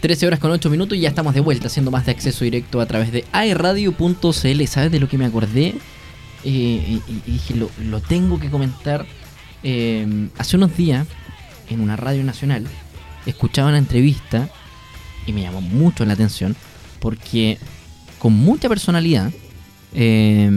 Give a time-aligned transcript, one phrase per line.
[0.00, 2.80] 13 horas con 8 minutos y ya estamos de vuelta haciendo más de acceso directo
[2.80, 4.64] a través de airradio.cl.
[4.68, 5.74] ¿Sabes de lo que me acordé?
[6.44, 9.06] Eh, y, dije, lo, lo tengo que comentar.
[9.64, 11.04] Eh, hace unos días,
[11.68, 12.64] en una radio nacional,
[13.26, 14.48] escuchaba una entrevista
[15.26, 16.54] y me llamó mucho la atención
[17.00, 17.58] porque
[18.20, 19.32] con mucha personalidad,
[19.94, 20.48] eh,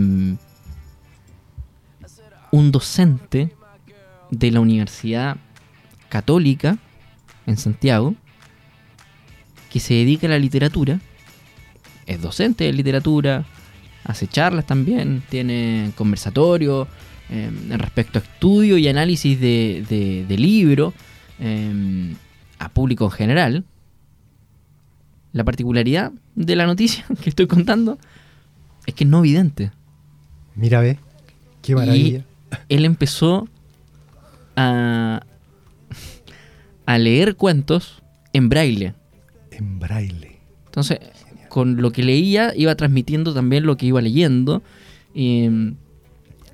[2.51, 3.55] un docente
[4.29, 5.37] de la Universidad
[6.09, 6.77] Católica
[7.47, 8.13] en Santiago,
[9.71, 10.99] que se dedica a la literatura,
[12.05, 13.45] es docente de literatura,
[14.03, 16.87] hace charlas también, tiene conversatorios
[17.29, 20.93] eh, respecto a estudio y análisis de, de, de libros
[21.39, 22.13] eh,
[22.59, 23.65] a público en general.
[25.31, 27.97] La particularidad de la noticia que estoy contando
[28.85, 29.71] es que es no vidente.
[30.55, 30.99] Mira, ve,
[31.61, 32.25] qué maravilla.
[32.67, 33.47] Y él empezó
[34.57, 35.21] a,
[36.85, 38.03] a leer cuentos
[38.33, 38.93] en braille.
[39.61, 40.39] En braille.
[40.65, 40.99] Entonces,
[41.49, 44.63] con lo que leía, iba transmitiendo también lo que iba leyendo.
[45.13, 45.49] Y,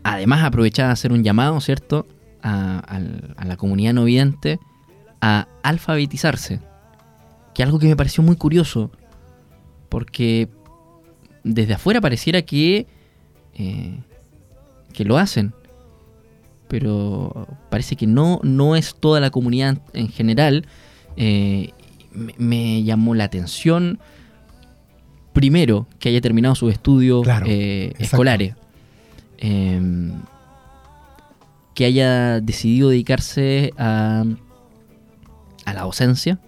[0.04, 2.06] además, aprovechaba de hacer un llamado, ¿cierto?
[2.42, 4.60] A, a, a la comunidad no vidente
[5.22, 6.60] a alfabetizarse.
[7.54, 8.92] Que algo que me pareció muy curioso.
[9.90, 10.50] Porque
[11.44, 12.88] desde afuera pareciera que,
[13.54, 14.00] eh,
[14.94, 15.54] que lo hacen.
[16.68, 20.68] Pero parece que no, no es toda la comunidad en general.
[21.16, 21.72] Eh,
[22.14, 24.00] me, me, llamó la atención.
[25.34, 28.56] Primero, que haya terminado sus estudios Claro, eh, escolares.
[29.38, 30.12] Eh,
[31.76, 34.26] que haya decidido dedicarse a,
[35.66, 36.40] a la docencia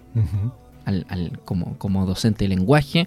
[0.84, 3.06] al, al- como, como docente de lenguaje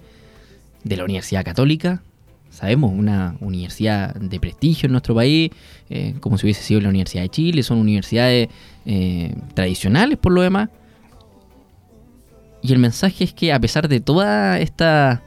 [0.86, 2.02] de la Universidad Católica.
[2.50, 5.52] Sabemos, una universidad de prestigio en nuestro país,
[5.90, 8.48] eh, como si hubiese sido la Universidad de Chile, son universidades
[8.86, 10.70] eh, tradicionales por lo demás.
[12.64, 15.22] Y el mensaje es que a pesar de toda esta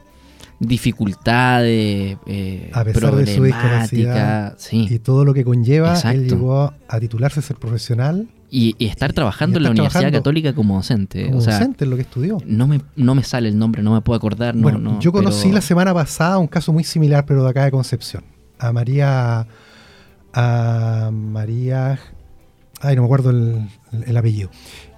[0.59, 6.19] dificultades, eh, A pesar de su discapacidad sí, Y todo lo que conlleva, Exacto.
[6.19, 10.55] él llegó a titularse, ser profesional y, y estar y- trabajando en la Universidad Católica
[10.55, 11.27] como docente.
[11.27, 12.39] como o sea, docente en lo que estudió.
[12.47, 14.55] no me, no me sale el nombre, no me puedo acordar.
[14.55, 17.51] No, bueno, no, yo conocí pero- la semana pasada un caso muy similar, pero de
[17.51, 18.25] acá de Concepción.
[18.59, 19.47] A María.
[20.33, 21.99] A María.
[22.81, 23.69] Ay, no me acuerdo el,
[24.07, 24.51] el apellido.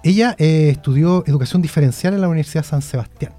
[0.03, 3.33] Ella eh, estudió educación diferencial en la Universidad San Sebastián.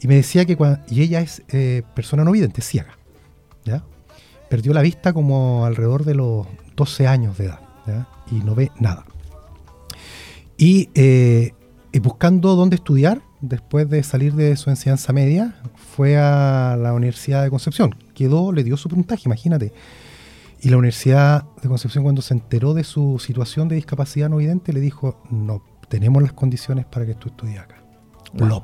[0.00, 0.56] Y me decía que.
[0.88, 2.98] Y ella es eh, persona no vidente, ciega.
[3.64, 3.84] ¿Ya?
[4.50, 6.46] Perdió la vista como alrededor de los
[6.76, 7.60] 12 años de edad.
[7.86, 8.08] ¿ya?
[8.30, 9.04] Y no ve nada.
[10.58, 11.52] Eh,
[11.92, 17.42] y buscando dónde estudiar, después de salir de su enseñanza media, fue a la Universidad
[17.42, 17.94] de Concepción.
[18.14, 19.72] Quedó, le dio su puntaje, imagínate.
[20.64, 24.72] Y la Universidad de Concepción, cuando se enteró de su situación de discapacidad no vidente,
[24.72, 27.82] le dijo, no, tenemos las condiciones para que tú estudies acá.
[28.34, 28.62] Wow.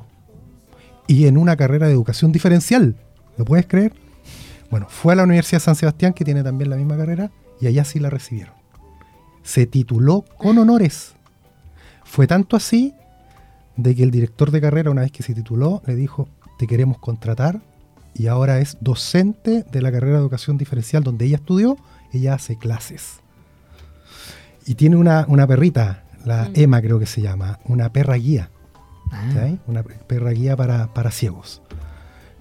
[1.07, 2.95] Y en una carrera de educación diferencial,
[3.35, 3.91] ¿lo puedes creer?
[4.71, 7.67] Bueno, fue a la Universidad de San Sebastián, que tiene también la misma carrera, y
[7.67, 8.53] allá sí la recibieron.
[9.43, 11.15] Se tituló con honores.
[12.05, 12.93] Fue tanto así
[13.75, 16.97] de que el director de carrera, una vez que se tituló, le dijo, te queremos
[16.97, 17.59] contratar
[18.19, 21.77] y ahora es docente de la carrera de educación diferencial donde ella estudió,
[22.11, 23.21] ella hace clases.
[24.65, 26.51] Y tiene una, una perrita, la Mm.
[26.55, 28.49] Emma creo que se llama, una perra guía,
[29.11, 29.57] Ah, ¿sí?
[29.67, 31.61] una perra guía para, para ciegos.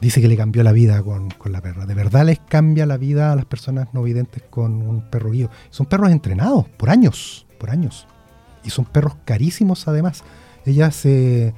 [0.00, 1.86] Dice que le cambió la vida con, con la perra.
[1.86, 5.48] De verdad les cambia la vida a las personas no videntes con un perro guío.
[5.70, 8.06] Son perros entrenados por años, por años.
[8.64, 10.24] Y son perros carísimos además.
[10.66, 11.54] Ella se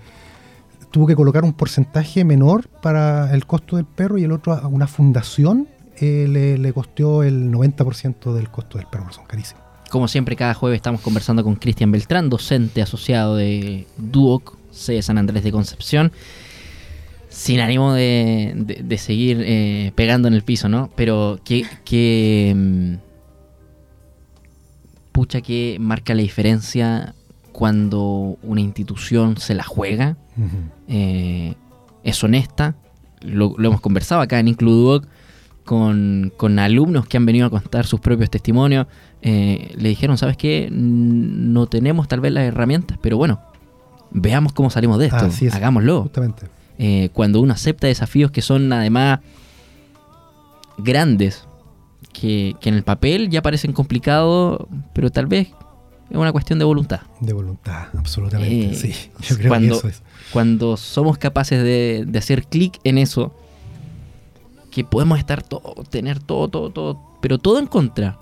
[0.91, 4.67] tuvo que colocar un porcentaje menor para el costo del perro y el otro a
[4.67, 9.63] una fundación eh, le, le costó el 90% del costo del perro, son carísimos.
[9.91, 15.03] Como siempre, cada jueves estamos conversando con Cristian Beltrán, docente asociado de Duoc, C de
[15.03, 16.13] San Andrés de Concepción.
[17.29, 20.91] Sin ánimo de, de- de seguir eh, pegando en el piso, ¿no?
[20.97, 22.95] Pero que, que mm,
[25.13, 27.15] pucha que marca la diferencia
[27.53, 30.17] cuando una institución se la juega,
[30.89, 31.55] eh,
[32.05, 32.75] es honesta.
[33.21, 35.07] Lo, lo hemos conversado acá en Includuoc
[35.65, 38.87] con, con alumnos que han venido a contar sus propios testimonios.
[39.23, 40.69] Eh, le dijeron, ¿sabes qué?
[40.71, 43.41] No tenemos tal vez las herramientas, pero bueno,
[44.11, 45.27] veamos cómo salimos de esto.
[45.27, 45.55] Así es.
[45.55, 46.03] Hagámoslo.
[46.03, 46.47] Justamente.
[46.79, 49.21] Eh, cuando uno acepta desafíos que son además
[50.79, 51.45] grandes,
[52.13, 55.49] que, que en el papel ya parecen complicados, pero tal vez
[56.11, 57.01] es una cuestión de voluntad.
[57.21, 58.71] De voluntad, absolutamente.
[58.73, 60.03] Eh, sí, yo creo cuando- que eso es.
[60.33, 63.33] cuando somos capaces de, de hacer clic en eso,
[64.71, 68.19] que podemos estar todo, tener todo, todo, todo, pero todo en contra.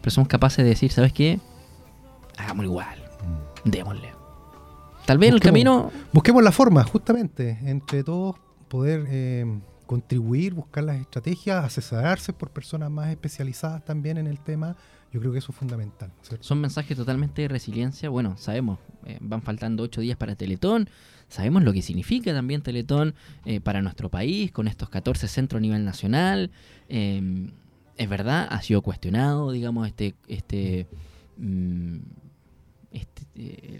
[0.00, 1.38] Pero somos capaces de decir, ¿sabes qué?
[2.36, 2.98] Hagámoslo igual,
[3.64, 3.70] Mm.
[3.70, 4.08] démosle.
[5.06, 5.90] tal vez en el camino...
[6.12, 8.36] Busquemos la forma, justamente, entre todos
[8.68, 9.46] poder eh,
[9.86, 14.76] contribuir, buscar las estrategias, asesorarse por personas más especializadas también en el tema.
[15.12, 16.12] Yo creo que eso es fundamental.
[16.40, 18.10] Son mensajes totalmente de resiliencia.
[18.10, 20.90] Bueno, sabemos, eh, van faltando ocho días para Teletón.
[21.28, 23.14] Sabemos lo que significa también Teletón
[23.44, 26.50] eh, para nuestro país, con estos 14 centros a nivel nacional.
[26.88, 27.52] Em,
[27.96, 30.86] es verdad, ha sido cuestionado, digamos, este, este,
[31.38, 31.96] mm,
[32.92, 33.18] este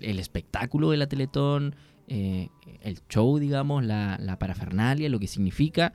[0.02, 1.74] el espectáculo de la Teletón,
[2.06, 2.48] eh,
[2.82, 5.92] el show, digamos, la, la, parafernalia, lo que significa,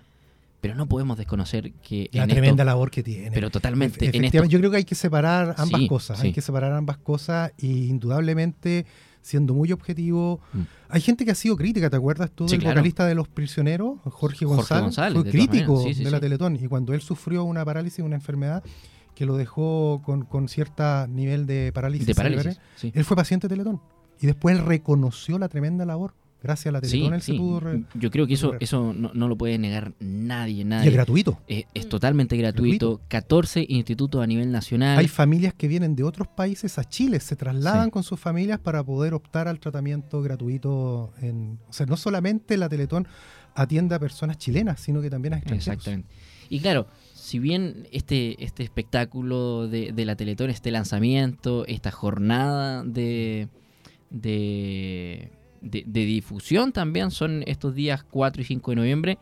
[0.64, 2.10] pero no podemos desconocer que...
[2.14, 3.32] La tremenda labor que tiene.
[3.32, 4.10] Pero totalmente.
[4.14, 8.86] yo creo que hay que separar ambas cosas, hay que separar ambas cosas y indudablemente
[9.22, 10.40] siendo muy objetivo.
[10.54, 10.62] Mm.
[10.88, 14.46] Hay gente que ha sido crítica, ¿te acuerdas tú del vocalista de Los Prisioneros, Jorge
[14.46, 14.96] González?
[14.96, 18.64] fue crítico de la Teletón y cuando él sufrió una parálisis, una enfermedad
[19.16, 23.56] que lo dejó con, con cierto nivel de parálisis, de parálisis él fue paciente de
[23.56, 23.82] Teletón
[24.22, 26.14] y después él reconoció la tremenda labor.
[26.44, 27.62] Gracias a la Teletón él se pudo...
[27.94, 30.86] Yo creo que eso, eso no, lo puede negar nadie, nadie.
[30.86, 31.40] Y es gratuito.
[31.48, 33.00] es totalmente gratuito.
[33.08, 35.00] 14 institutos a nivel nacional.
[35.00, 38.84] Hay familias que vienen de otros países a Chile, se trasladan con sus familias para
[38.84, 41.14] poder optar al tratamiento gratuito.
[41.22, 43.08] En, o sea, no solamente la Teletón
[43.56, 45.78] atiende a personas chilenas, sino que también a extranjeros.
[45.78, 46.14] Exactamente.
[46.50, 52.84] Y claro, si bien este, este espectáculo de, de la Teletón, este lanzamiento, esta jornada
[52.84, 53.48] de
[54.14, 55.30] de,
[55.64, 59.18] difusión también son estos días 4 y 5 de noviembre.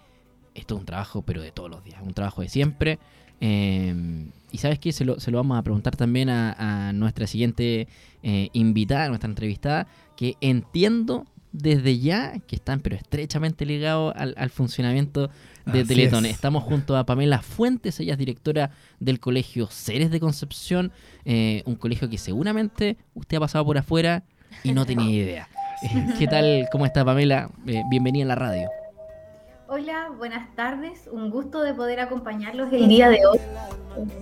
[0.54, 3.00] Esto es un trabajo, pero de todos los días, un trabajo de siempre.
[3.40, 7.88] Em, y sabes qué, se lo, se lo, vamos a preguntar también a, nuestra siguiente
[8.22, 15.30] eh, invitada, nuestra entrevistada, que entiendo desde ya que están pero estrechamente ligados al, funcionamiento
[15.66, 16.26] de Teletón.
[16.26, 20.92] Estamos junto a Pamela Fuentes, ella es directora del Colegio Ceres de Concepción,
[21.26, 24.24] eh, un colegio que seguramente usted ha pasado por afuera
[24.64, 25.50] y no tenía idea.
[26.20, 26.68] ¿Qué tal?
[26.72, 27.50] ¿Cómo está Pamela?
[27.66, 28.70] Eh, bienvenida a la radio.
[29.68, 31.10] Hola, buenas tardes.
[31.12, 33.40] Un gusto de poder acompañarlos el día de hoy,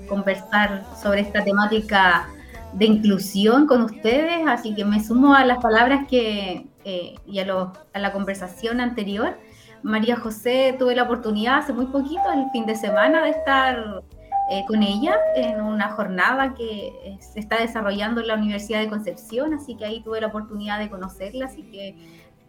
[0.08, 2.30] conversar sobre esta temática
[2.74, 4.48] de inclusión con ustedes.
[4.48, 9.38] Así que me sumo a las palabras que eh, y a, a la conversación anterior.
[9.84, 14.04] María José, tuve la oportunidad hace muy poquito, el fin de semana, de estar
[14.52, 18.90] eh, con ella en una jornada que eh, se está desarrollando en la Universidad de
[18.90, 21.96] Concepción, así que ahí tuve la oportunidad de conocerla, así que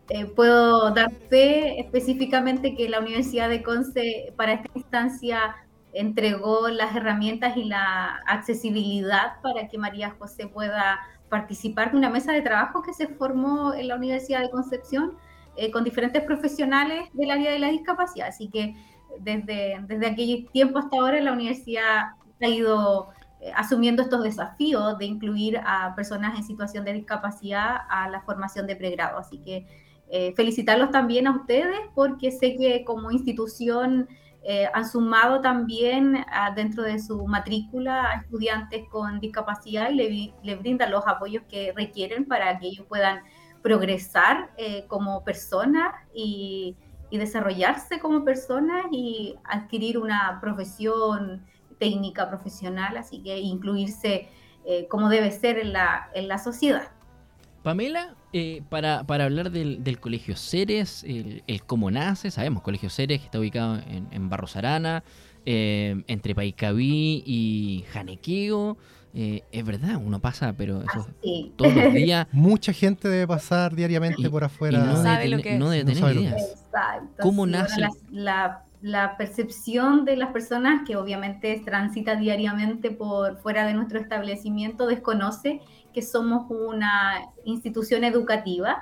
[0.09, 5.57] eh, puedo dar fe específicamente que la Universidad de Conce para esta instancia
[5.93, 12.33] entregó las herramientas y la accesibilidad para que María José pueda participar de una mesa
[12.33, 15.19] de trabajo que se formó en la Universidad de Concepción
[15.75, 18.29] con diferentes profesionales del área de la discapacidad.
[18.29, 18.75] Así que
[19.19, 23.11] desde, desde aquel tiempo hasta ahora la universidad ha ido
[23.41, 28.67] eh, asumiendo estos desafíos de incluir a personas en situación de discapacidad a la formación
[28.67, 29.19] de pregrado.
[29.19, 29.67] Así que
[30.11, 34.09] eh, felicitarlos también a ustedes porque sé que como institución
[34.43, 36.25] eh, han sumado también
[36.55, 41.73] dentro de su matrícula a estudiantes con discapacidad y le, le, brindan los apoyos que
[41.75, 43.21] requieren para que ellos puedan
[43.63, 44.51] progresar
[44.89, 46.75] como personas y
[47.11, 51.45] y desarrollarse como personas y adquirir una profesión
[51.79, 54.29] técnica profesional, así que incluirse
[54.65, 56.93] eh, como debe ser en la, en la sociedad.
[57.63, 63.19] Pamela, eh, para, para, hablar del, del Colegio Ceres, el, cómo nace, sabemos, Colegio Ceres
[63.19, 65.03] que está ubicado en, en Barros Arana,
[65.47, 68.77] eh, entre Paicaví y Janequeo.
[69.13, 72.29] Eh, es verdad, uno pasa, pero eso ah, todos los días.
[72.33, 74.79] Mucha gente debe pasar diariamente por afuera.
[74.79, 76.60] no, sabe lo que no debe tener ideas.
[76.73, 77.23] Exacto.
[77.23, 77.81] ¿Cómo nace?
[78.11, 84.87] la, la, percepción de las personas que obviamente transita diariamente por fuera de nuestro establecimiento
[84.87, 85.61] desconoce
[85.93, 88.81] que somos una institución educativa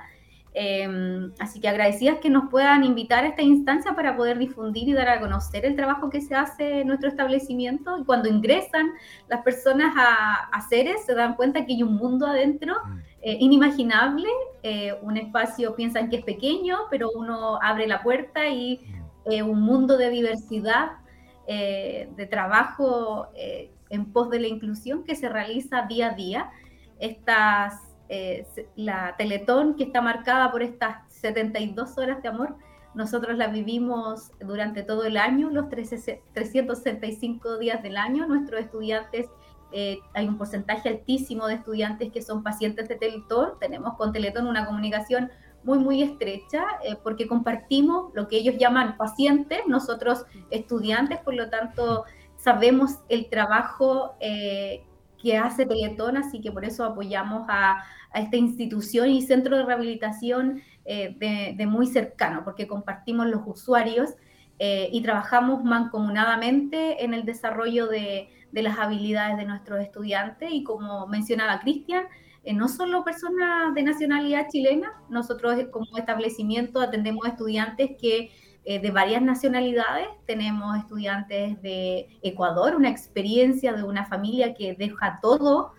[0.60, 4.92] Em, así que agradecidas que nos puedan invitar a esta instancia para poder difundir y
[4.92, 7.96] dar a conocer el trabajo que se hace en nuestro establecimiento.
[7.98, 8.90] Y cuando ingresan
[9.28, 12.98] las personas a, a Ceres, se dan cuenta que hay un mundo adentro mm.
[13.20, 14.28] Eh, inimaginable,
[14.62, 19.32] eh, un espacio, piensan que es pequeño, pero uno abre la puerta y mm.
[19.32, 20.92] eh, un mundo de diversidad,
[21.48, 23.28] de trabajo
[23.88, 26.50] en pos de la inclusión que se realiza día a día.
[26.98, 27.72] Estas
[28.76, 32.58] la Teletón, que está marcada por estas 72 horas de amor,
[32.94, 38.26] nosotros la vivimos durante todo el año, los 365 días del año.
[38.26, 39.26] Nuestros estudiantes,
[39.72, 43.52] eh, hay un porcentaje altísimo de estudiantes que son pacientes de Teletón.
[43.60, 45.30] Tenemos con Teletón una comunicación
[45.64, 51.50] muy, muy estrecha, eh, porque compartimos lo que ellos llaman pacientes, nosotros estudiantes, por lo
[51.50, 52.04] tanto,
[52.36, 54.16] sabemos el trabajo
[55.18, 57.84] que hace Teletón, así que por eso apoyamos a,
[58.14, 64.14] esta institución y centro de rehabilitación eh, de, muy cercano, porque compartimos los usuarios
[64.58, 71.06] eh, y trabajamos mancomunadamente en el desarrollo de, las habilidades de nuestros estudiantes y como
[71.06, 72.04] mencionaba Cristian,
[72.42, 78.30] eh, no solo personas de nacionalidad chilena, nosotros como establecimiento atendemos estudiantes que
[78.66, 80.08] de varias nacionalidades.
[80.26, 85.72] Tenemos estudiantes de Ecuador, una experiencia de una familia que deja todo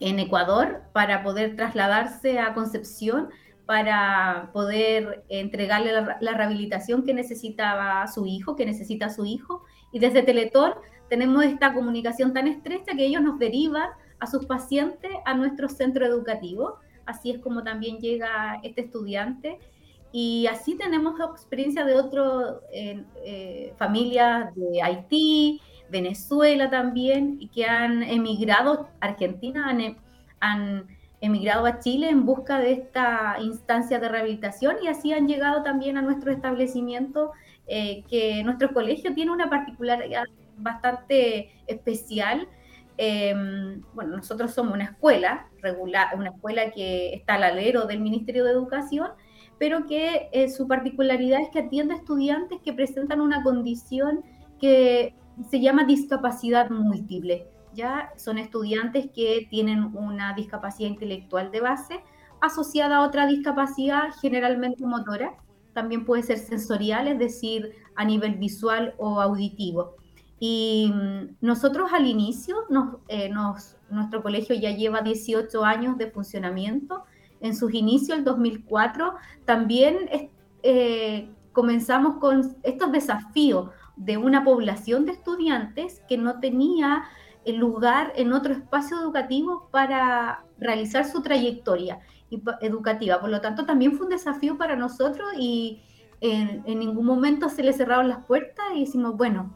[0.00, 3.30] en Ecuador para poder trasladarse a Concepción
[3.70, 9.62] para poder entregarle la, rehabilitación que necesitaba su hijo, que necesita su hijo.
[9.92, 10.72] Y desde Teletón
[11.08, 16.04] tenemos esta comunicación tan estrecha que ellos nos derivan a sus pacientes a nuestro centro
[16.04, 16.78] educativo.
[17.06, 19.60] Así es como también llega este estudiante.
[20.10, 27.66] Y así tenemos experiencia de otras eh, eh, familias de Haití, Venezuela también, y que
[27.66, 29.96] han emigrado, Argentina, han,
[30.40, 30.88] han
[31.20, 35.98] emigrado a Chile en busca de esta instancia de rehabilitación y así han llegado también
[35.98, 37.32] a nuestro establecimiento,
[37.66, 40.24] eh, que nuestro colegio tiene una particularidad
[40.56, 42.48] bastante especial.
[42.96, 48.44] Em, bueno, nosotros somos una escuela regular, una escuela que está al alero del Ministerio
[48.44, 49.08] de Educación,
[49.58, 54.24] pero que eh, su particularidad es que atiende a estudiantes que presentan una condición
[54.58, 55.14] que
[55.50, 62.00] se llama discapacidad múltiple ya son estudiantes que tienen una discapacidad intelectual de base
[62.40, 65.34] asociada a otra discapacidad generalmente motora,
[65.72, 69.94] también puede ser sensorial, es decir, a nivel visual o auditivo.
[70.38, 72.56] Y mm, nosotros al inicio,
[73.08, 77.04] eh, nos, nuestro colegio ya lleva 18 años de funcionamiento.
[77.40, 80.08] En sus inicios, el 2004, también
[80.62, 87.04] eh, comenzamos con estos desafíos de una población de estudiantes que no tenía
[87.46, 92.00] lugar en otro espacio educativo para realizar su trayectoria
[92.60, 93.20] educativa.
[93.20, 95.82] Por lo tanto, también fue un desafío para nosotros y
[96.20, 99.52] en, ningún momento se le cerraron las puertas y decimos, bueno,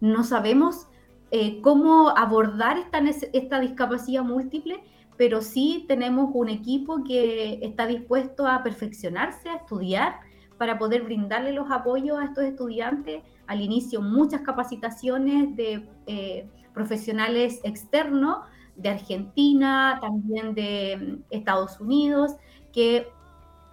[0.00, 0.86] no sabemos
[1.30, 2.98] eh, cómo abordar esta,
[3.32, 4.82] esta discapacidad múltiple,
[5.16, 10.20] pero sí tenemos un equipo que está dispuesto a perfeccionarse, a estudiar,
[10.58, 13.22] para poder brindarle los apoyos a estos estudiantes.
[13.46, 18.38] Al inicio, muchas capacitaciones de eh, profesionales externos
[18.76, 22.32] de Argentina, también de mm, Estados Unidos,
[22.72, 23.08] que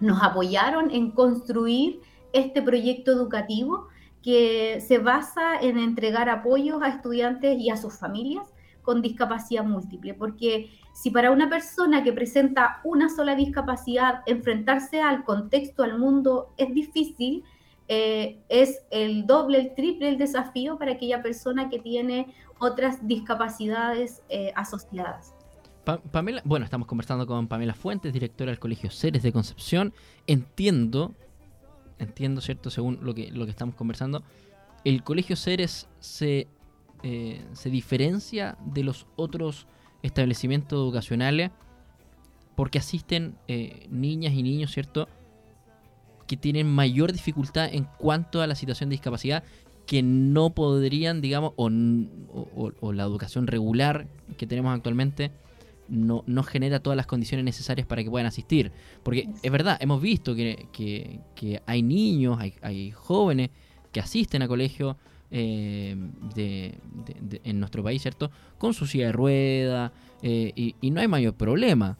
[0.00, 2.00] nos apoyaron en construir
[2.32, 3.88] este proyecto educativo
[4.22, 8.48] que se basa en entregar apoyos a estudiantes y a sus familias
[8.82, 15.24] con discapacidad múltiple, porque si para una persona que presenta una sola discapacidad enfrentarse al
[15.24, 17.44] contexto, al mundo, es difícil,
[17.88, 24.22] eh, es el doble, el triple el desafío para aquella persona que tiene otras discapacidades
[24.28, 25.34] eh, asociadas.
[26.12, 29.92] Pamela, bueno, estamos conversando con Pamela Fuentes, directora del Colegio Ceres de Concepción.
[30.28, 31.14] Entiendo,
[31.98, 32.70] entiendo, ¿cierto?
[32.70, 34.22] Según lo que, lo que estamos conversando,
[34.84, 36.46] el Colegio Ceres se,
[37.02, 39.66] eh, se diferencia de los otros
[40.02, 41.50] establecimientos educacionales
[42.54, 43.36] porque asisten
[43.88, 45.08] niñas y niños, ¿cierto?
[46.32, 49.44] que tienen mayor dificultad en cuanto a la situación de discapacidad
[49.86, 55.30] que no podrían, digamos, o, la educación regular que tenemos actualmente
[55.88, 58.72] no, no, genera todas las condiciones necesarias para que puedan asistir.
[59.02, 61.20] Porque es verdad, hemos visto que,
[61.66, 63.50] hay niños, hay, jóvenes
[63.90, 64.96] que asisten a colegio
[65.30, 65.96] eh,
[66.36, 68.30] en nuestro país, ¿cierto?
[68.58, 71.98] Con su silla de rueda eh, y, no hay mayor problema.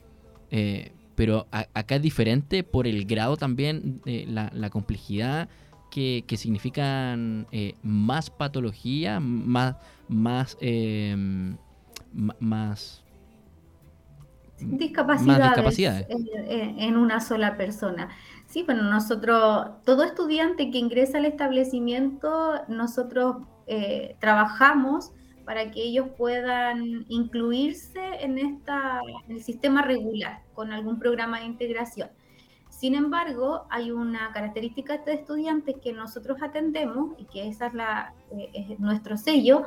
[0.50, 5.48] Eh, pero acá es diferente por el grado también, de la, complejidad
[5.92, 9.76] que, significan eh, más patología, más,
[10.08, 11.56] más, em,
[12.40, 13.04] más
[14.58, 18.08] discapacidades, En, una sola persona.
[18.46, 25.12] Sí, bueno, nosotros, todo estudiante que ingresa al establecimiento, nosotros eh, trabajamos
[25.44, 32.08] para que ellos puedan incluirse en, esta, el sistema regular con algún programa de integración.
[32.82, 38.12] Sin embargo, hay una característica de estudiantes que nosotros atendemos y que esa es, la,
[38.32, 39.62] eh, es nuestro sello,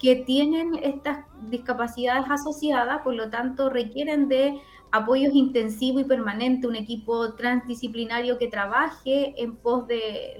[0.00, 4.60] que tienen estas discapacidades asociadas, por lo tanto requieren de
[4.90, 10.36] apoyos intensivos y permanentes, un equipo transdisciplinario que trabaje en pos de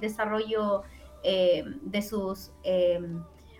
[0.00, 0.84] desarrollo
[1.24, 3.00] eh, de sus eh,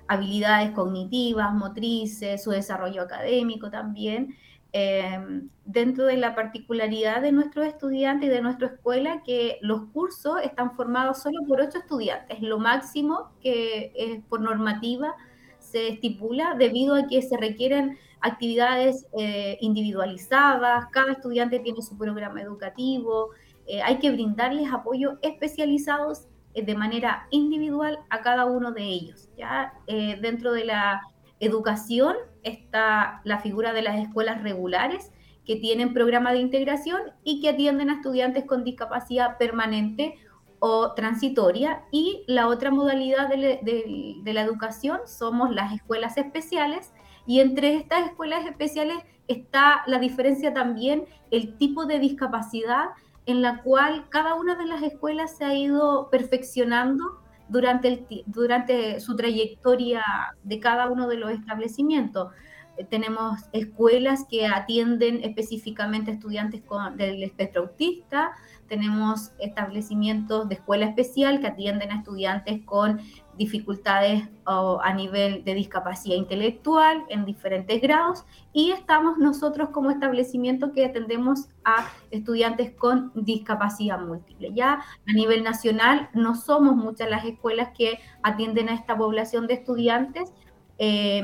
[0.06, 4.36] habilidades cognitivas, motrices, su desarrollo académico también,
[4.78, 10.42] eh, dentro de la particularidad de nuestros estudiantes y de nuestra escuela, que los cursos
[10.44, 15.14] están formados solo por ocho estudiantes, lo máximo que es por normativa
[15.58, 22.42] se estipula debido a que se requieren actividades eh, individualizadas, cada estudiante tiene su programa
[22.42, 23.30] educativo,
[23.66, 29.30] eh, hay que brindarles apoyo especializados eh, de manera individual a cada uno de ellos.
[29.38, 29.72] ¿ya?
[30.20, 31.00] dentro de la
[31.40, 32.14] educación
[32.46, 35.12] está la figura de las escuelas regulares
[35.44, 40.14] que tienen programa de integración y que atienden a estudiantes con discapacidad permanente
[40.58, 41.84] o transitoria.
[41.92, 46.92] Y la otra modalidad de, la educación somos las escuelas especiales.
[47.26, 48.98] Y entre estas escuelas especiales
[49.28, 52.90] está la diferencia también, el tipo de discapacidad
[53.26, 59.16] en la cual cada una de las escuelas se ha ido perfeccionando durante, durante su
[59.16, 60.02] trayectoria
[60.42, 62.32] de cada uno de los establecimientos.
[62.76, 68.32] Eh, tenemos escuelas que atienden específicamente a estudiantes con, del espectro autista,
[68.68, 73.00] tenemos establecimientos de escuela especial que atienden a estudiantes con
[73.36, 80.84] dificultades a nivel de discapacidad intelectual en diferentes grados y estamos nosotros como establecimiento que
[80.84, 84.52] atendemos a estudiantes con discapacidad múltiple.
[84.54, 89.54] Ya a nivel nacional no somos muchas las escuelas que atienden a esta población de
[89.54, 90.32] estudiantes.
[90.78, 91.22] Eh,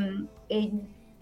[0.48, 0.72] eh,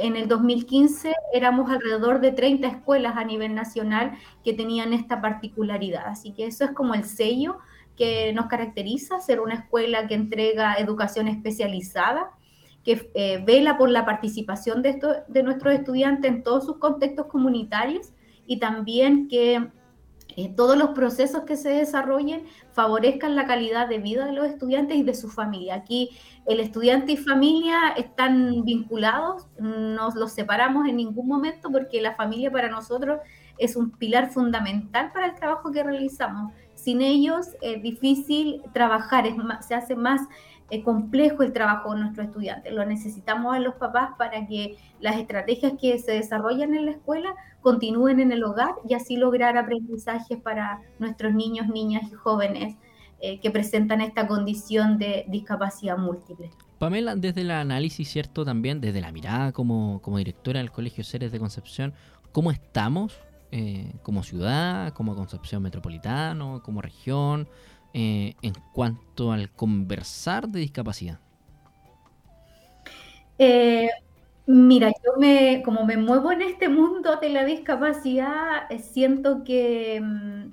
[0.01, 6.07] en el 2015 éramos alrededor de 30 escuelas a nivel nacional que tenían esta particularidad.
[6.07, 7.59] Así que eso es como el sello
[8.01, 12.31] que nos caracteriza, ser una escuela que entrega educación especializada,
[12.83, 18.15] que eh, vela por la participación de, de nuestros estudiantes en todos sus contextos comunitarios
[18.47, 19.69] y también que
[20.35, 24.97] eh, todos los procesos que se desarrollen favorezcan la calidad de vida de los estudiantes
[24.97, 25.75] y de su familia.
[25.75, 26.09] Aquí
[26.47, 32.51] el estudiante y familia están vinculados, no los separamos en ningún momento porque la familia
[32.51, 33.21] para nosotros
[33.59, 36.55] es un pilar fundamental para el trabajo que realizamos.
[36.83, 39.35] Sin ellos es difícil trabajar, es
[39.67, 40.23] se hace más
[40.71, 42.73] es complejo el trabajo de nuestros estudiantes.
[42.73, 47.35] Lo necesitamos a los papás para que las estrategias que se desarrollan en la escuela
[47.61, 52.77] continúen en el hogar y así lograr aprendizajes para nuestros niños, niñas y jóvenes
[53.21, 56.51] eh, que presentan esta condición de discapacidad múltiple.
[56.79, 58.45] Pamela, desde el análisis, ¿cierto?
[58.45, 61.93] También desde la mirada como, como directora del Colegio Ceres de Concepción,
[62.33, 63.19] ¿cómo estamos
[63.53, 67.49] eh, como ciudad, como Concepción Metropolitano, como región?
[67.93, 71.19] Eh, en cuanto al conversar de discapacidad?
[73.37, 73.89] Eh,
[74.47, 80.01] mira, yo me, como me muevo en este mundo de la discapacidad, eh, siento que
[80.01, 80.51] mm,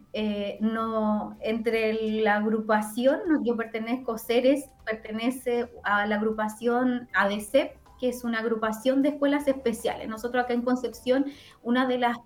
[0.62, 8.40] no, entre la agrupación, yo pertenezco, Ceres pertenece a la agrupación ADCEP, que es una
[8.40, 10.08] agrupación de escuelas especiales.
[10.08, 11.26] Nosotros acá en Concepción,
[11.64, 12.18] una de las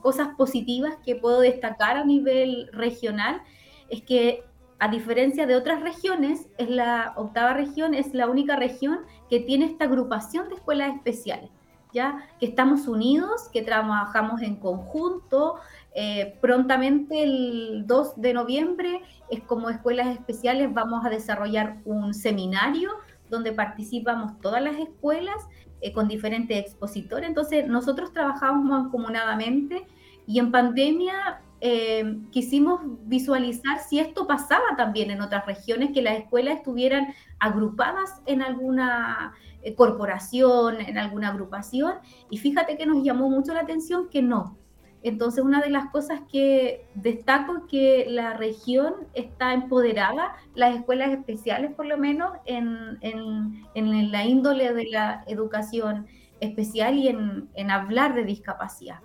[0.00, 3.42] cosas positivas que puedo destacar a nivel regional
[3.88, 4.44] es que
[4.80, 9.66] a diferencia de otras regiones, es la octava región, es la única región que tiene
[9.66, 11.50] esta agrupación de escuelas especiales,
[11.92, 15.56] ya que estamos unidos, que trabajamos en conjunto.
[15.94, 22.92] Eh, prontamente el 2 de noviembre es como escuelas especiales vamos a desarrollar un seminario
[23.30, 25.36] donde participamos todas las escuelas
[25.80, 27.28] eh, con diferentes expositores.
[27.28, 29.86] Entonces nosotros trabajamos mancomunadamente
[30.26, 36.18] y en pandemia eh, quisimos visualizar si esto pasaba también en otras regiones, que las
[36.18, 41.94] escuelas estuvieran agrupadas en alguna eh, corporación, en alguna agrupación,
[42.30, 44.56] y fíjate que nos llamó mucho la atención que no.
[45.02, 51.10] Entonces, una de las cosas que destaco es que la región está empoderada, las escuelas
[51.10, 56.06] especiales por lo menos, en, en, la índole de la educación
[56.40, 59.00] especial y en hablar de discapacidad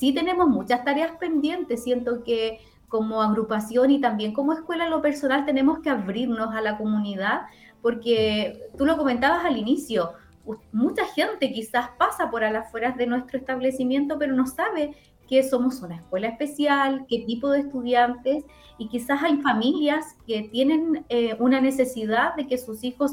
[0.00, 1.84] sí tenemos muchas tareas pendientes.
[1.84, 6.78] Siento que como agrupación y también como escuela lo personal tenemos que abrirnos a la
[6.78, 7.42] comunidad
[7.82, 10.12] porque tú lo comentabas al inicio,
[10.72, 14.94] mucha gente quizás pasa por a las afueras de nuestro establecimiento pero no sabe
[15.30, 18.44] que somos una escuela especial, qué tipo de estudiantes
[18.78, 23.12] y quizás hay familias que tienen eh, una necesidad de que sus hijos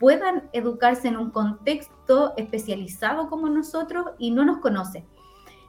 [0.00, 5.04] puedan educarse en un contexto especializado como nosotros y no nos conocen.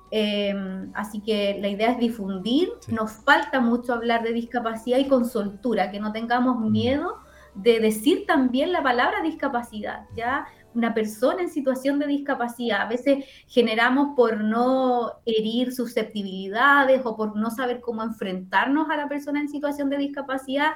[0.10, 2.70] Em, así que la idea es difundir.
[2.88, 7.18] Nos falta mucho hablar de discapacidad y con soltura, que no tengamos miedo
[7.56, 10.08] de decir también la palabra discapacidad.
[10.16, 17.16] Ya una persona en situación de discapacidad, a veces generamos por no herir susceptibilidades o
[17.16, 20.72] por no saber cómo enfrentarnos a la persona en situación de discapacidad,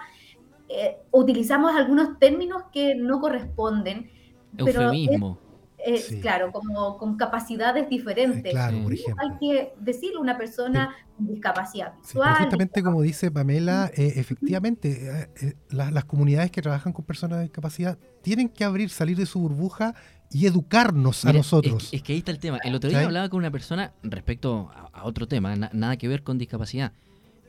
[0.69, 4.11] eh, utilizamos algunos términos que no corresponden.
[4.57, 5.46] Eufemismo
[5.77, 8.51] eh, claro, como con capacidades diferentes.
[8.51, 9.23] claro, por ejemplo.
[9.23, 12.35] Hay que decirle a una persona con discapacidad visual.
[12.39, 15.29] justamente como dice Pamela, efectivamente,
[15.69, 19.95] las comunidades que trabajan con personas de discapacidad tienen que abrir, salir de su burbuja
[20.31, 21.89] y educarnos a nosotros.
[21.91, 22.59] Es, que ahí está el tema.
[22.63, 26.37] El otro día hablaba con una persona respecto a, otro tema, nada que ver con
[26.37, 26.93] discapacidad.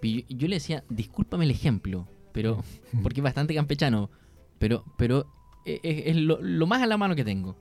[0.02, 2.62] Yo, le decía, discúlpame el ejemplo, pero
[3.02, 4.10] porque es bastante campechano,
[4.58, 5.26] pero, pero
[5.64, 7.56] es, lo, más a la mano que tengo.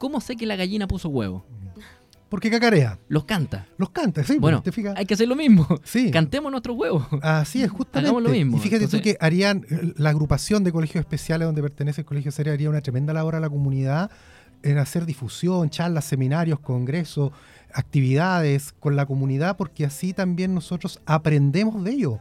[0.00, 1.44] ¿Cómo sé que la gallina puso huevo?
[2.30, 2.98] Porque cacarea.
[3.08, 3.66] Los canta.
[3.76, 4.38] Los canta, sí.
[4.38, 4.62] Bueno,
[4.96, 5.68] hay que hacer lo mismo.
[5.84, 6.10] Sí.
[6.10, 7.06] Cantemos nuestros huevos.
[7.20, 8.08] Así es, justamente.
[8.08, 8.56] Hagamos lo mismo.
[8.56, 9.66] Y fíjate tú que harían,
[9.98, 13.40] la agrupación de colegios especiales donde pertenece el Colegio Serio haría una tremenda labor a
[13.40, 14.10] la comunidad
[14.62, 17.32] en hacer difusión, charlas, seminarios, congresos,
[17.74, 22.20] actividades con la comunidad, porque así también nosotros aprendemos de ello.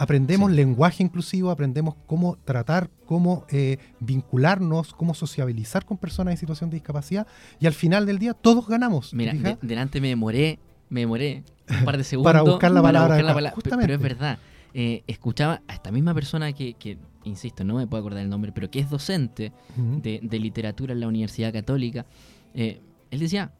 [0.00, 6.70] Aprendemos lenguaje inclusivo, aprendemos cómo tratar, cómo eh, vincularnos, cómo sociabilizar con personas en situación
[6.70, 7.26] de discapacidad
[7.58, 9.12] y al final del día todos ganamos.
[9.12, 10.58] Mira, delante me demoré,
[10.88, 13.52] me demoré un par de segundos para buscar la palabra.
[13.78, 14.38] Pero es verdad,
[14.72, 18.52] eh, escuchaba a esta misma persona que, que, insisto, no me puedo acordar el nombre,
[18.52, 22.06] pero que es docente de, literatura en la Universidad Católica.
[22.54, 23.52] Eh, él decía,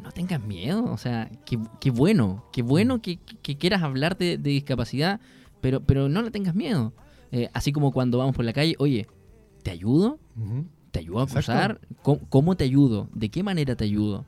[0.00, 5.20] no tengas miedo, o sea, qué, bueno, qué bueno que, quieras hablar de discapacidad
[5.62, 6.92] pero, pero no le tengas miedo.
[7.30, 9.06] Eh, así como cuando vamos por la calle, oye,
[9.62, 10.18] ¿te ayudo?
[10.90, 11.80] ¿Te ayudo a cruzar?
[12.02, 13.08] ¿Cómo, te ayudo?
[13.14, 14.26] ¿De qué manera te ayudo?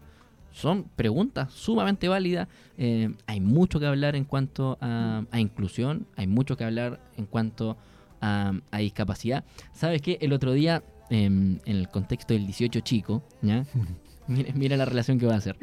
[0.52, 2.48] Son preguntas sumamente válidas.
[2.78, 7.76] Eh, hay mucho que hablar en cuanto a, inclusión, hay mucho que hablar en cuanto
[8.22, 9.44] a, discapacidad.
[9.74, 10.16] ¿Sabes qué?
[10.22, 13.66] El otro día, em, en el contexto del 18 chico, ¿ya?
[14.26, 15.58] mira, la relación que va a hacer.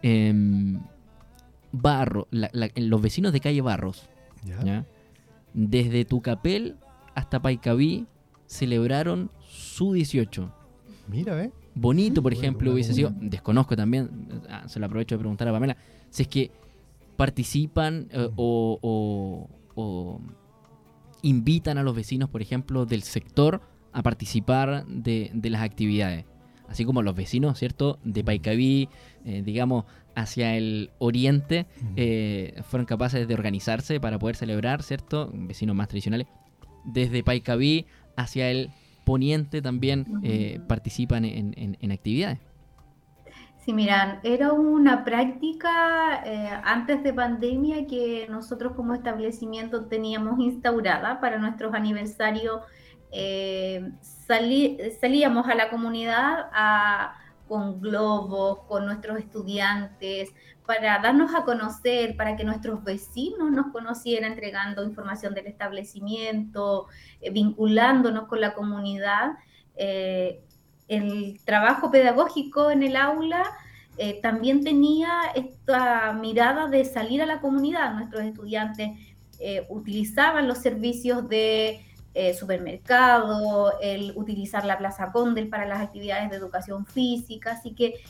[0.00, 0.80] Em,
[1.72, 4.08] Barro, los vecinos de calle Barros,
[4.64, 4.86] ¿ya?
[5.56, 6.76] Desde Tucapel
[7.14, 8.06] hasta Paicaví
[8.46, 10.52] celebraron su 18.
[11.08, 11.50] Mira, ¿eh?
[11.74, 15.76] Bonito, por ejemplo, hubiese sido, desconozco también, ah, se lo aprovecho de preguntar a Pamela,
[16.10, 16.50] si es que
[17.16, 19.48] participan eh, o,
[21.22, 26.26] invitan a los vecinos, por ejemplo, del sector a participar de, las actividades.
[26.68, 27.98] Así como los vecinos, ¿cierto?
[28.04, 28.88] De Paicaví,
[29.24, 29.84] eh, digamos,
[30.16, 35.30] hacia el oriente eh, fueron capaces de organizarse para poder celebrar, ¿cierto?
[35.32, 36.26] Vecinos más tradicionales.
[36.84, 38.70] Desde Paicaví hacia el
[39.04, 42.38] poniente también eh, participan en, actividades.
[43.58, 51.20] Sí, miran, era una práctica eh, antes de pandemia que nosotros como establecimiento teníamos instaurada
[51.20, 52.60] para nuestros aniversarios.
[55.00, 56.46] Salíamos a la comunidad
[57.48, 60.32] con globos, con nuestros estudiantes,
[60.66, 66.86] para darnos a conocer, para que nuestros vecinos nos conocieran, entregando información del establecimiento,
[67.20, 69.34] eh, vinculándonos con la comunidad.
[69.76, 70.42] Eh,
[70.88, 73.44] el trabajo pedagógico en el aula
[73.96, 77.94] eh, también tenía esta mirada de salir a la comunidad.
[77.94, 78.90] Nuestros estudiantes
[79.68, 81.85] utilizaban los servicios de
[82.18, 87.52] eh, supermercado, el utilizar la Plaza Condel para las actividades de educación física.
[87.52, 88.00] Así que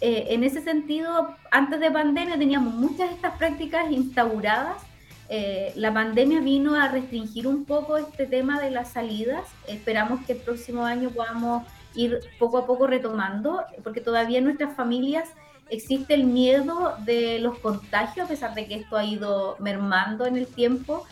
[0.00, 4.80] eh, en ese sentido, antes de pandemia teníamos muchas de estas prácticas instauradas.
[5.28, 9.42] Eh, la pandemia vino a restringir un poco este tema de las salidas.
[9.66, 11.64] Esperamos que el próximo año podamos
[11.96, 15.28] ir poco a poco retomando, porque todavía en nuestras familias
[15.70, 20.36] existe el miedo de los contagios, a pesar de que esto ha ido mermando en
[20.36, 21.04] el tiempo.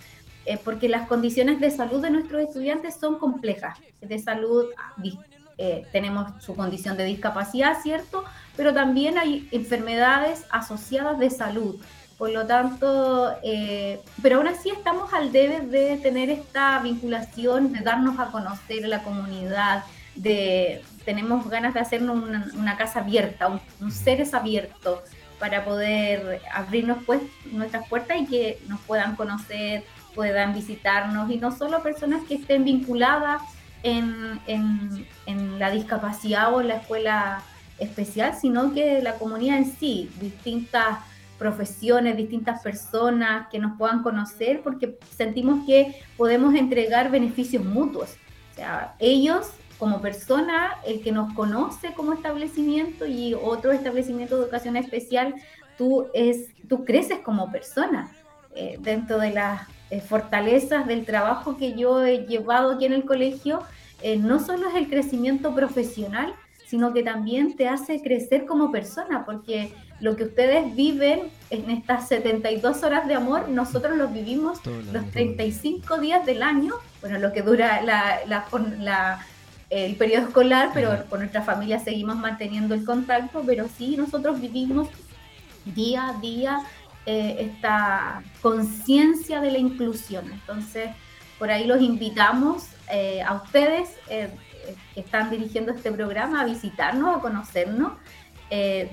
[0.49, 3.77] Eh, porque las condiciones de salud de nuestros estudiantes son complejas.
[4.01, 4.65] De salud
[5.59, 8.25] eh, tenemos su condición de discapacidad, ¿cierto?
[8.57, 11.77] Pero también hay enfermedades asociadas de salud.
[12.17, 17.81] Por lo tanto, eh, pero aún así estamos al debe de tener esta vinculación, de
[17.81, 19.85] darnos a conocer a la comunidad,
[20.15, 22.17] de tenemos ganas de hacernos
[22.55, 25.03] una, casa abierta, un, seres abierto
[25.39, 27.21] para poder abrirnos pues,
[27.53, 29.85] nuestras puertas y que nos puedan conocer
[30.19, 33.41] puedan visitarnos y no solo personas que estén vinculadas
[33.85, 37.41] en, en, la discapacidad o en la escuela
[37.79, 40.99] especial, sino que la comunidad en sí, distintas
[41.39, 48.17] profesiones, distintas personas que nos puedan conocer, porque sentimos que podemos entregar beneficios mutuos.
[48.51, 54.43] O sea, ellos como persona, el que nos conoce como establecimiento y otro establecimiento de
[54.43, 55.37] educación especial,
[55.77, 58.11] tú, es, tú creces como persona
[58.57, 63.05] eh, dentro de las eh, fortalezas del trabajo que yo he llevado aquí en el
[63.05, 63.63] colegio,
[64.03, 66.35] eh, no solo es el crecimiento profesional,
[66.67, 72.07] sino que también te hace crecer como persona, porque lo que ustedes viven en estas
[72.09, 74.61] 72 horas de amor, nosotros los vivimos
[74.93, 79.27] los 35 días del año, bueno, lo que dura la, la,
[79.71, 84.89] el periodo escolar, pero con nuestra familia seguimos manteniendo el contacto, pero sí nosotros vivimos
[85.65, 86.61] día a día
[87.11, 90.31] eh, esta conciencia de la inclusión.
[90.31, 90.91] Entonces,
[91.39, 94.29] por ahí los invitamos eh, a ustedes eh,
[94.93, 97.93] que están dirigiendo este programa a visitarnos, a conocernos.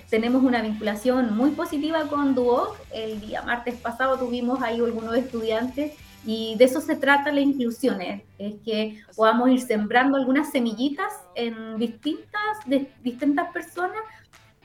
[0.09, 2.77] tenemos una vinculación muy positiva con Duoc.
[2.93, 5.91] El día martes pasado tuvimos ahí algunos estudiantes
[6.25, 8.21] y de eso se trata la inclusión, es,
[8.63, 13.99] que podamos ir sembrando algunas semillitas en distintas, de, distintas personas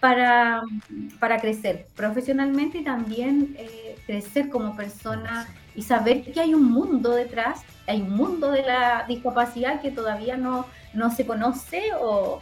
[0.00, 0.62] para,
[1.18, 7.14] para crecer profesionalmente y también eh, crecer como persona y saber que hay un mundo
[7.14, 12.40] detrás, hay un mundo de la discapacidad que todavía no, no se conoce o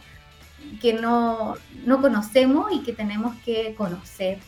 [0.81, 4.39] que no, no conocemos y que tenemos que conocer,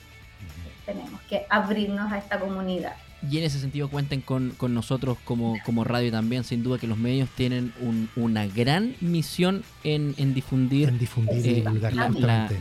[0.86, 2.96] tenemos que abrirnos a esta comunidad.
[3.30, 6.98] Y en ese sentido cuenten con, nosotros como, como radio también, sin duda que los
[6.98, 7.74] medios tienen
[8.16, 10.94] una gran misión en, difundir,
[11.30, 11.64] eh,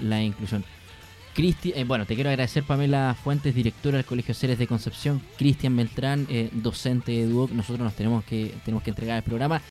[0.02, 0.64] la, inclusión.
[1.34, 5.76] Cristi, eh, bueno, te quiero agradecer Pamela Fuentes, directora del Colegio Ceres de Concepción, Cristian
[5.76, 9.62] Beltrán, eh, docente de Duoc, nosotros nos tenemos que, tenemos que entregar el programa.